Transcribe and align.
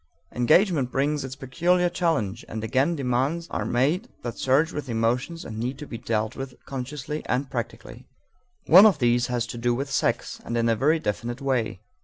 Engagement 0.33 0.91
brings 0.91 1.23
its 1.23 1.35
peculiar 1.35 1.87
challenge, 1.87 2.43
and 2.49 2.63
again 2.63 2.95
demands 2.95 3.47
are 3.51 3.65
made 3.65 4.09
that 4.23 4.35
surge 4.35 4.73
with 4.73 4.89
emotions 4.89 5.45
and 5.45 5.59
need 5.59 5.77
to 5.77 5.85
be 5.85 5.99
dealt 5.99 6.35
with 6.35 6.55
consciously 6.65 7.21
and 7.27 7.51
practically. 7.51 8.07
One 8.65 8.87
of 8.87 8.97
these 8.97 9.27
has 9.27 9.45
to 9.45 9.59
do 9.59 9.75
with 9.75 9.91
sex, 9.91 10.41
and 10.43 10.57
in 10.57 10.69
a 10.69 10.75
very 10.75 10.97
definite 10.97 11.39
way. 11.39 11.81